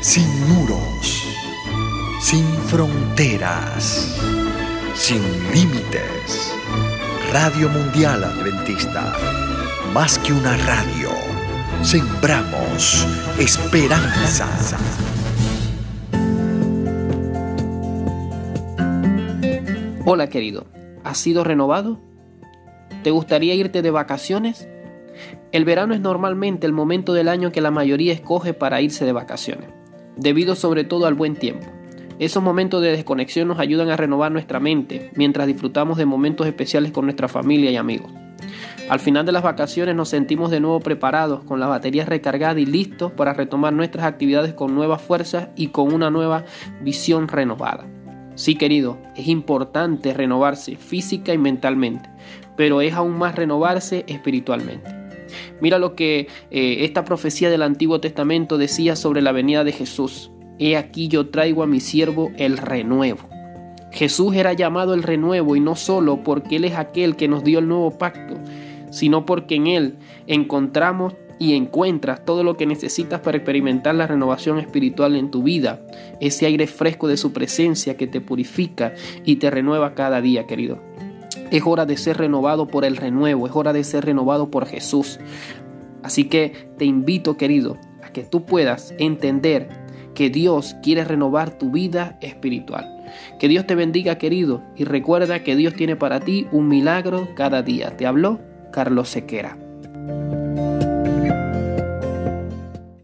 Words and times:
sin 0.00 0.26
muros, 0.48 1.28
sin 2.20 2.44
fronteras, 2.44 4.18
sin 4.94 5.20
límites. 5.52 6.54
Radio 7.32 7.68
Mundial 7.68 8.24
Adventista, 8.24 9.14
más 9.92 10.18
que 10.18 10.32
una 10.32 10.56
radio, 10.56 11.10
sembramos 11.82 13.06
esperanza. 13.38 14.48
Hola 20.06 20.28
querido, 20.28 20.66
¿has 21.04 21.18
sido 21.18 21.44
renovado? 21.44 22.00
¿Te 23.04 23.10
gustaría 23.10 23.54
irte 23.54 23.82
de 23.82 23.90
vacaciones? 23.90 24.66
El 25.52 25.64
verano 25.64 25.94
es 25.94 26.00
normalmente 26.00 26.66
el 26.66 26.72
momento 26.72 27.12
del 27.12 27.28
año 27.28 27.52
que 27.52 27.60
la 27.60 27.70
mayoría 27.70 28.12
escoge 28.12 28.54
para 28.54 28.80
irse 28.80 29.04
de 29.04 29.12
vacaciones, 29.12 29.68
debido 30.20 30.54
sobre 30.54 30.84
todo 30.84 31.06
al 31.06 31.14
buen 31.14 31.34
tiempo. 31.34 31.66
Esos 32.18 32.42
momentos 32.42 32.82
de 32.82 32.90
desconexión 32.90 33.48
nos 33.48 33.58
ayudan 33.58 33.88
a 33.88 33.96
renovar 33.96 34.30
nuestra 34.30 34.60
mente 34.60 35.10
mientras 35.16 35.46
disfrutamos 35.46 35.96
de 35.96 36.04
momentos 36.04 36.46
especiales 36.46 36.92
con 36.92 37.06
nuestra 37.06 37.28
familia 37.28 37.70
y 37.70 37.76
amigos. 37.76 38.12
Al 38.90 39.00
final 39.00 39.24
de 39.24 39.32
las 39.32 39.42
vacaciones 39.42 39.94
nos 39.94 40.10
sentimos 40.10 40.50
de 40.50 40.60
nuevo 40.60 40.80
preparados, 40.80 41.44
con 41.44 41.60
las 41.60 41.68
baterías 41.68 42.08
recargadas 42.08 42.58
y 42.58 42.66
listos 42.66 43.12
para 43.12 43.32
retomar 43.32 43.72
nuestras 43.72 44.04
actividades 44.04 44.52
con 44.52 44.74
nuevas 44.74 45.00
fuerzas 45.00 45.48
y 45.56 45.68
con 45.68 45.94
una 45.94 46.10
nueva 46.10 46.44
visión 46.82 47.28
renovada. 47.28 47.86
Sí, 48.34 48.56
querido, 48.56 48.98
es 49.16 49.28
importante 49.28 50.12
renovarse 50.12 50.76
física 50.76 51.32
y 51.32 51.38
mentalmente, 51.38 52.10
pero 52.56 52.80
es 52.80 52.94
aún 52.94 53.16
más 53.16 53.34
renovarse 53.34 54.04
espiritualmente. 54.08 54.99
Mira 55.60 55.78
lo 55.78 55.94
que 55.94 56.28
eh, 56.50 56.84
esta 56.84 57.04
profecía 57.04 57.50
del 57.50 57.62
Antiguo 57.62 58.00
Testamento 58.00 58.58
decía 58.58 58.96
sobre 58.96 59.22
la 59.22 59.32
venida 59.32 59.64
de 59.64 59.72
Jesús. 59.72 60.30
He 60.58 60.76
aquí 60.76 61.08
yo 61.08 61.28
traigo 61.28 61.62
a 61.62 61.66
mi 61.66 61.80
siervo 61.80 62.30
el 62.36 62.58
renuevo. 62.58 63.28
Jesús 63.92 64.36
era 64.36 64.52
llamado 64.52 64.94
el 64.94 65.02
renuevo 65.02 65.56
y 65.56 65.60
no 65.60 65.74
solo 65.74 66.22
porque 66.22 66.56
Él 66.56 66.64
es 66.64 66.76
aquel 66.76 67.16
que 67.16 67.28
nos 67.28 67.42
dio 67.42 67.58
el 67.58 67.68
nuevo 67.68 67.98
pacto, 67.98 68.34
sino 68.90 69.26
porque 69.26 69.56
en 69.56 69.66
Él 69.66 69.96
encontramos 70.26 71.14
y 71.40 71.54
encuentras 71.54 72.24
todo 72.24 72.44
lo 72.44 72.58
que 72.58 72.66
necesitas 72.66 73.20
para 73.20 73.38
experimentar 73.38 73.94
la 73.94 74.06
renovación 74.06 74.58
espiritual 74.58 75.16
en 75.16 75.30
tu 75.30 75.42
vida, 75.42 75.80
ese 76.20 76.44
aire 76.44 76.66
fresco 76.66 77.08
de 77.08 77.16
su 77.16 77.32
presencia 77.32 77.96
que 77.96 78.06
te 78.06 78.20
purifica 78.20 78.92
y 79.24 79.36
te 79.36 79.50
renueva 79.50 79.94
cada 79.94 80.20
día, 80.20 80.46
querido. 80.46 80.82
Es 81.50 81.62
hora 81.64 81.86
de 81.86 81.96
ser 81.96 82.18
renovado 82.18 82.66
por 82.66 82.84
el 82.84 82.96
renuevo, 82.96 83.46
es 83.46 83.54
hora 83.54 83.72
de 83.72 83.84
ser 83.84 84.04
renovado 84.04 84.50
por 84.50 84.66
Jesús. 84.66 85.18
Así 86.02 86.24
que 86.24 86.70
te 86.78 86.84
invito, 86.84 87.36
querido, 87.36 87.76
a 88.02 88.12
que 88.12 88.22
tú 88.22 88.44
puedas 88.44 88.94
entender 88.98 89.68
que 90.14 90.30
Dios 90.30 90.76
quiere 90.82 91.04
renovar 91.04 91.58
tu 91.58 91.70
vida 91.70 92.18
espiritual. 92.20 93.04
Que 93.38 93.48
Dios 93.48 93.66
te 93.66 93.74
bendiga, 93.74 94.18
querido, 94.18 94.62
y 94.76 94.84
recuerda 94.84 95.42
que 95.42 95.56
Dios 95.56 95.74
tiene 95.74 95.96
para 95.96 96.20
ti 96.20 96.46
un 96.52 96.68
milagro 96.68 97.28
cada 97.34 97.62
día. 97.62 97.96
Te 97.96 98.06
habló 98.06 98.40
Carlos 98.72 99.08
Sequera. 99.08 99.69